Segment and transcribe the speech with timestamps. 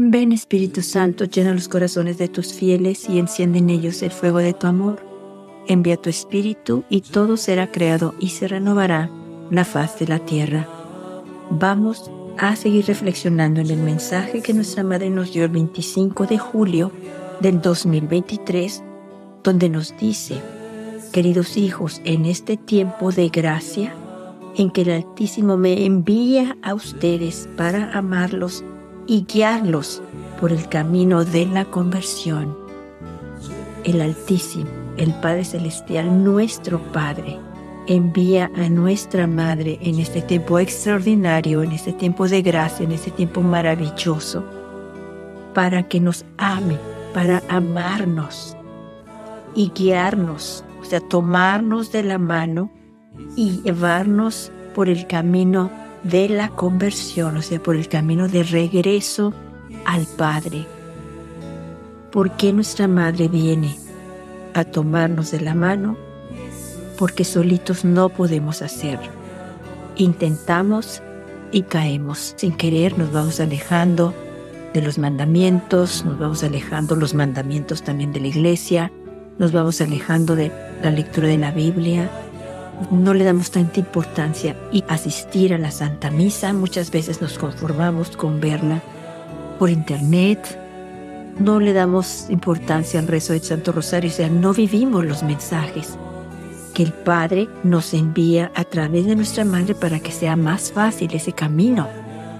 [0.00, 4.38] Ven Espíritu Santo, llena los corazones de tus fieles y enciende en ellos el fuego
[4.38, 5.04] de tu amor.
[5.66, 9.10] Envía tu Espíritu y todo será creado y se renovará
[9.50, 10.68] la faz de la tierra.
[11.50, 16.38] Vamos a seguir reflexionando en el mensaje que nuestra Madre nos dio el 25 de
[16.38, 16.92] julio
[17.40, 18.84] del 2023,
[19.42, 20.40] donde nos dice,
[21.10, 23.96] queridos hijos, en este tiempo de gracia,
[24.56, 28.62] en que el Altísimo me envía a ustedes para amarlos
[29.08, 30.02] y guiarlos
[30.38, 32.56] por el camino de la conversión.
[33.82, 37.38] El Altísimo, el Padre Celestial, nuestro Padre,
[37.86, 43.10] envía a nuestra Madre en este tiempo extraordinario, en este tiempo de gracia, en este
[43.10, 44.44] tiempo maravilloso,
[45.54, 46.76] para que nos ame,
[47.14, 48.54] para amarnos
[49.54, 52.70] y guiarnos, o sea, tomarnos de la mano
[53.34, 55.70] y llevarnos por el camino
[56.02, 59.32] de la conversión, o sea, por el camino de regreso
[59.84, 60.66] al Padre.
[62.10, 63.76] ¿Por qué nuestra Madre viene
[64.54, 65.96] a tomarnos de la mano?
[66.96, 69.10] Porque solitos no podemos hacerlo.
[69.96, 71.02] Intentamos
[71.52, 72.34] y caemos.
[72.36, 74.14] Sin querer nos vamos alejando
[74.72, 78.92] de los mandamientos, nos vamos alejando los mandamientos también de la iglesia,
[79.38, 82.10] nos vamos alejando de la lectura de la Biblia,
[82.90, 88.16] no le damos tanta importancia y asistir a la Santa Misa, muchas veces nos conformamos
[88.16, 88.82] con verla
[89.58, 90.58] por internet,
[91.38, 95.96] no le damos importancia al rezo del Santo Rosario, o sea, no vivimos los mensajes
[96.74, 101.12] que el Padre nos envía a través de nuestra Madre para que sea más fácil
[101.14, 101.88] ese camino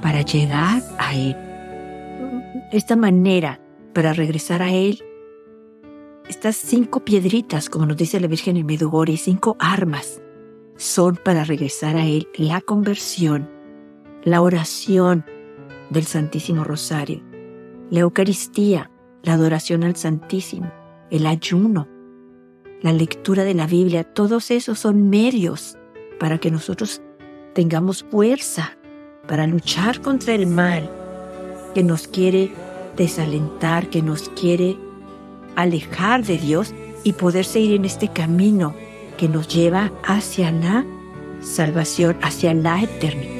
[0.00, 1.36] para llegar a Él.
[2.70, 3.60] Esta manera
[3.92, 5.02] para regresar a Él,
[6.28, 10.20] estas cinco piedritas, como nos dice la Virgen en Medugori, cinco armas,
[10.78, 13.50] son para regresar a Él la conversión,
[14.22, 15.26] la oración
[15.90, 17.20] del Santísimo Rosario,
[17.90, 18.90] la Eucaristía,
[19.22, 20.72] la adoración al Santísimo,
[21.10, 21.88] el ayuno,
[22.80, 25.76] la lectura de la Biblia, todos esos son medios
[26.20, 27.02] para que nosotros
[27.54, 28.78] tengamos fuerza
[29.26, 30.88] para luchar contra el mal
[31.74, 32.52] que nos quiere
[32.96, 34.78] desalentar, que nos quiere
[35.56, 36.72] alejar de Dios
[37.02, 38.74] y poder seguir en este camino
[39.18, 40.86] que nos lleva hacia la
[41.42, 43.34] salvación, hacia la eternidad.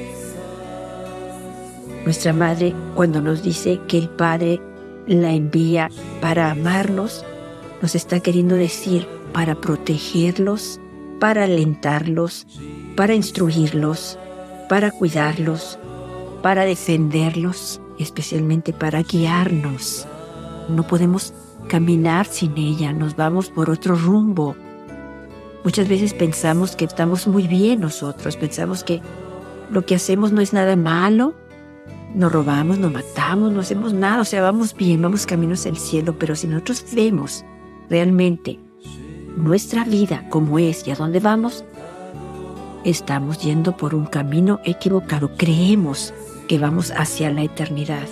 [2.05, 4.61] Nuestra Madre, cuando nos dice que el Padre
[5.07, 5.91] la envía
[6.21, 7.25] para amarnos,
[7.81, 10.81] nos está queriendo decir para protegerlos,
[11.21, 12.47] para alentarlos,
[12.97, 14.19] para instruirlos,
[14.69, 15.79] para cuidarlos,
[16.43, 20.07] para defenderlos, especialmente para guiarnos.
[20.69, 21.35] No podemos
[21.69, 24.57] caminar sin ella, nos vamos por otro rumbo,
[25.65, 29.01] Muchas veces pensamos que estamos muy bien nosotros, pensamos que
[29.71, 31.35] lo que hacemos no es nada malo,
[32.15, 36.15] no robamos, no matamos, no hacemos nada, o sea, vamos bien, vamos caminos al cielo,
[36.19, 37.45] pero si nosotros vemos
[37.91, 38.59] realmente
[39.37, 41.65] nuestra vida como es y a dónde vamos,
[42.85, 46.15] estamos yendo por un camino equivocado, creemos
[46.47, 48.07] que vamos hacia la eternidad.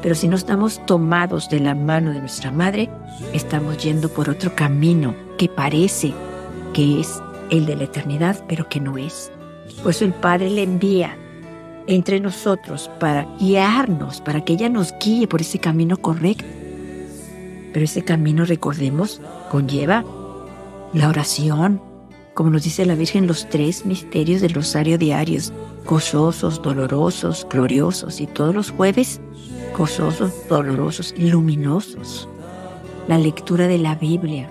[0.00, 2.88] Pero si no estamos tomados de la mano de nuestra madre,
[3.32, 6.14] estamos yendo por otro camino que parece
[6.78, 9.32] que es el de la eternidad, pero que no es.
[9.82, 11.18] Por eso el Padre le envía
[11.88, 16.44] entre nosotros para guiarnos, para que ella nos guíe por ese camino correcto.
[17.72, 20.04] Pero ese camino, recordemos, conlleva
[20.92, 21.82] la oración,
[22.34, 25.52] como nos dice la Virgen, los tres misterios del rosario diarios,
[25.84, 29.20] gozosos, dolorosos, gloriosos, y todos los jueves,
[29.76, 32.28] gozosos, dolorosos, luminosos.
[33.08, 34.48] La lectura de la Biblia,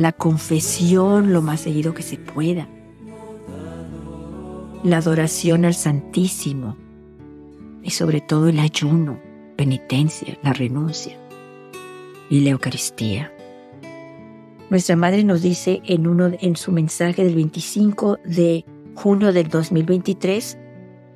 [0.00, 2.66] la confesión lo más seguido que se pueda,
[4.82, 6.76] la adoración al Santísimo
[7.82, 9.20] y sobre todo el ayuno,
[9.56, 11.18] penitencia, la renuncia
[12.30, 13.30] y la Eucaristía.
[14.70, 20.56] Nuestra Madre nos dice en, uno, en su mensaje del 25 de junio del 2023,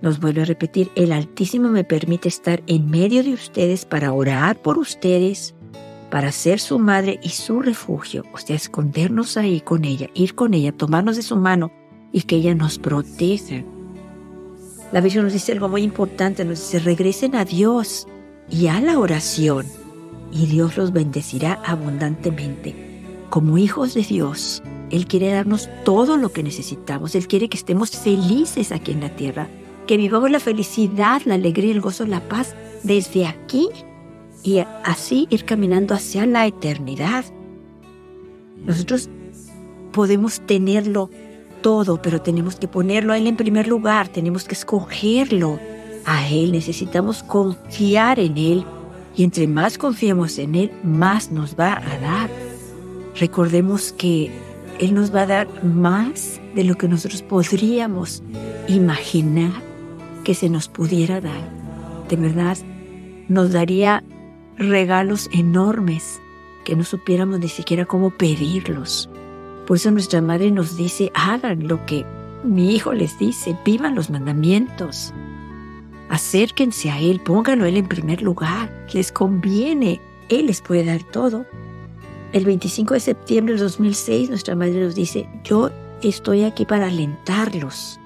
[0.02, 4.60] nos vuelve a repetir, el Altísimo me permite estar en medio de ustedes para orar
[4.60, 5.53] por ustedes,
[6.14, 10.54] para ser su madre y su refugio, o sea, escondernos ahí con ella, ir con
[10.54, 11.72] ella, tomarnos de su mano
[12.12, 13.64] y que ella nos proteja.
[14.92, 18.06] La Virgen nos dice algo muy importante, nos dice, regresen a Dios
[18.48, 19.66] y a la oración
[20.30, 22.76] y Dios los bendecirá abundantemente.
[23.28, 24.62] Como hijos de Dios,
[24.92, 29.16] Él quiere darnos todo lo que necesitamos, Él quiere que estemos felices aquí en la
[29.16, 29.48] tierra,
[29.88, 33.68] que vivamos la felicidad, la alegría, el gozo, la paz desde aquí
[34.44, 37.24] y así ir caminando hacia la eternidad.
[38.64, 39.08] Nosotros
[39.90, 41.10] podemos tenerlo
[41.62, 45.58] todo, pero tenemos que ponerlo a Él en primer lugar, tenemos que escogerlo
[46.04, 48.66] a Él, necesitamos confiar en Él
[49.16, 52.30] y entre más confiemos en Él, más nos va a dar.
[53.18, 54.30] Recordemos que
[54.78, 58.22] Él nos va a dar más de lo que nosotros podríamos
[58.68, 59.52] imaginar
[60.22, 61.48] que se nos pudiera dar.
[62.10, 62.58] De verdad,
[63.28, 64.04] nos daría
[64.58, 66.20] regalos enormes
[66.64, 69.08] que no supiéramos ni siquiera cómo pedirlos.
[69.66, 72.04] Por eso nuestra madre nos dice, hagan lo que
[72.44, 75.12] mi hijo les dice, vivan los mandamientos.
[76.08, 81.02] Acérquense a Él, pónganlo a Él en primer lugar, les conviene, Él les puede dar
[81.02, 81.46] todo.
[82.32, 85.70] El 25 de septiembre del 2006 nuestra madre nos dice, yo
[86.02, 87.98] estoy aquí para alentarlos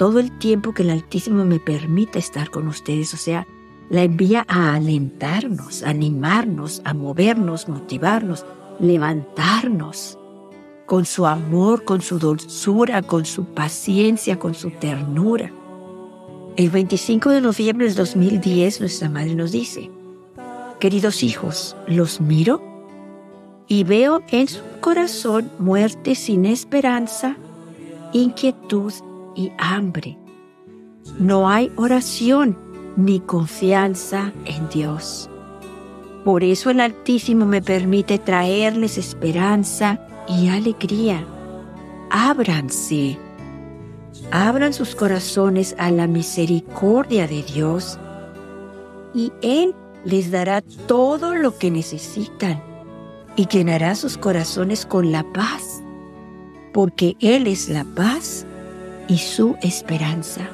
[0.00, 3.46] todo el tiempo que el Altísimo me permita estar con ustedes, o sea,
[3.90, 8.46] la envía a alentarnos, animarnos, a movernos, motivarnos,
[8.78, 10.16] levantarnos
[10.86, 15.52] con su amor, con su dulzura, con su paciencia, con su ternura.
[16.56, 19.90] El 25 de noviembre del 2010 nuestra madre nos dice,
[20.78, 22.62] queridos hijos, los miro
[23.66, 27.36] y veo en su corazón muerte sin esperanza,
[28.12, 28.92] inquietud
[29.34, 30.16] y hambre.
[31.18, 35.30] No hay oración ni confianza en Dios.
[36.24, 41.24] Por eso el Altísimo me permite traerles esperanza y alegría.
[42.10, 43.18] Ábranse,
[44.30, 47.98] abran sus corazones a la misericordia de Dios
[49.14, 52.62] y Él les dará todo lo que necesitan
[53.36, 55.82] y llenará sus corazones con la paz,
[56.72, 58.44] porque Él es la paz
[59.08, 60.48] y su esperanza.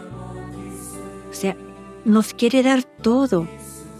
[1.30, 1.56] O sea,
[2.06, 3.47] nos quiere dar todo.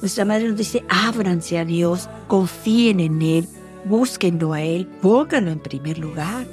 [0.01, 3.49] Nuestra madre nos dice, ábranse a Dios, confíen en Él,
[3.85, 6.47] búsquenlo a Él, pónganlo en primer lugar.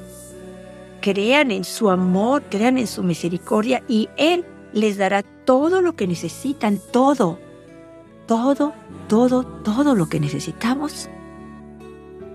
[1.00, 6.08] Crean en su amor, crean en su misericordia y Él les dará todo lo que
[6.08, 7.38] necesitan, todo,
[8.26, 8.74] todo,
[9.08, 11.08] todo, todo lo que necesitamos.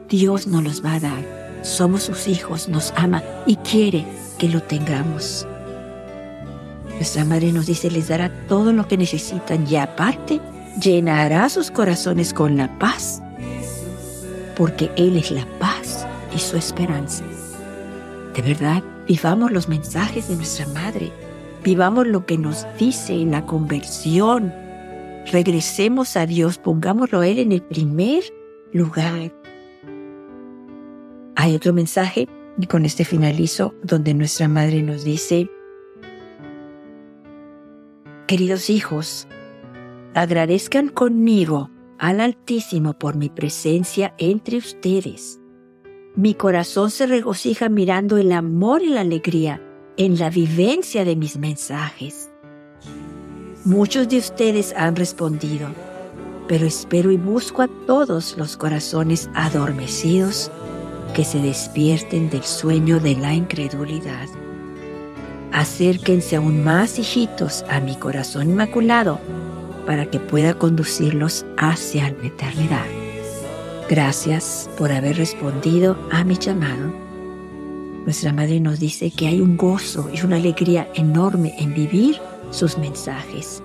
[0.09, 1.61] Dios nos los va a dar.
[1.62, 4.06] Somos sus hijos, nos ama y quiere
[4.38, 5.47] que lo tengamos.
[6.98, 10.40] Nuestra Madre nos dice, les dará todo lo que necesitan y aparte
[10.82, 13.22] llenará sus corazones con la paz,
[14.56, 16.04] porque Él es la paz
[16.34, 17.22] y su esperanza.
[18.34, 21.12] De verdad, vivamos los mensajes de nuestra Madre,
[21.62, 24.52] vivamos lo que nos dice en la conversión,
[25.30, 28.24] regresemos a Dios, pongámoslo Él en el primer
[28.72, 29.32] lugar.
[31.36, 32.28] Hay otro mensaje,
[32.60, 35.48] y con este finalizo, donde nuestra Madre nos dice,
[38.28, 39.26] Queridos hijos,
[40.12, 45.40] agradezcan conmigo al Altísimo por mi presencia entre ustedes.
[46.14, 49.62] Mi corazón se regocija mirando el amor y la alegría
[49.96, 52.30] en la vivencia de mis mensajes.
[53.64, 55.70] Muchos de ustedes han respondido,
[56.48, 60.50] pero espero y busco a todos los corazones adormecidos
[61.14, 64.28] que se despierten del sueño de la incredulidad.
[65.52, 69.18] Acérquense aún más, hijitos, a mi corazón inmaculado
[69.86, 72.84] para que pueda conducirlos hacia la eternidad.
[73.88, 76.92] Gracias por haber respondido a mi llamado.
[78.04, 82.76] Nuestra Madre nos dice que hay un gozo y una alegría enorme en vivir sus
[82.76, 83.62] mensajes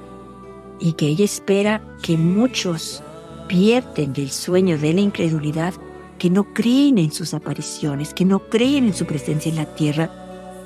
[0.80, 3.04] y que ella espera que muchos
[3.48, 5.74] pierden del sueño de la incredulidad,
[6.18, 10.10] que no creen en sus apariciones, que no creen en su presencia en la tierra,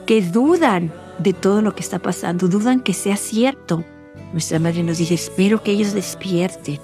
[0.06, 3.84] que dudan de todo lo que está pasando, dudan que sea cierto.
[4.32, 6.80] Nuestra madre nos dice, espero que ellos despierten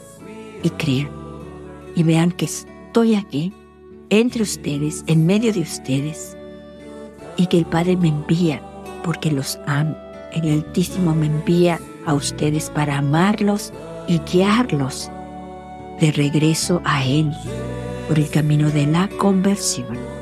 [0.64, 1.10] y crean
[1.96, 3.54] y vean que estoy aquí,
[4.10, 6.38] entre ustedes, en medio de ustedes,
[7.38, 8.62] y que el Padre me envía
[9.04, 9.96] porque los amo.
[10.32, 13.72] El Altísimo me envía a ustedes para amarlos
[14.08, 15.12] y guiarlos
[16.00, 17.32] de regreso a Él
[18.08, 20.13] por el camino de la conversión.